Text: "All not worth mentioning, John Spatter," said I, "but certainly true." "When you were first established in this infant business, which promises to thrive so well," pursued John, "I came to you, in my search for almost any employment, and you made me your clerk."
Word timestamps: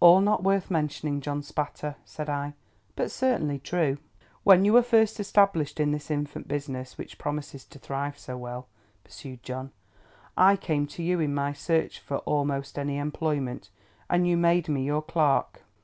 "All 0.00 0.20
not 0.20 0.42
worth 0.42 0.72
mentioning, 0.72 1.20
John 1.20 1.40
Spatter," 1.40 1.94
said 2.04 2.28
I, 2.28 2.54
"but 2.96 3.12
certainly 3.12 3.60
true." 3.60 3.98
"When 4.42 4.64
you 4.64 4.72
were 4.72 4.82
first 4.82 5.20
established 5.20 5.78
in 5.78 5.92
this 5.92 6.10
infant 6.10 6.48
business, 6.48 6.98
which 6.98 7.16
promises 7.16 7.64
to 7.66 7.78
thrive 7.78 8.18
so 8.18 8.36
well," 8.36 8.66
pursued 9.04 9.44
John, 9.44 9.70
"I 10.36 10.56
came 10.56 10.88
to 10.88 11.02
you, 11.04 11.20
in 11.20 11.32
my 11.32 11.52
search 11.52 12.00
for 12.00 12.18
almost 12.26 12.76
any 12.76 12.98
employment, 12.98 13.70
and 14.10 14.26
you 14.26 14.36
made 14.36 14.68
me 14.68 14.82
your 14.82 15.00
clerk." 15.02 15.62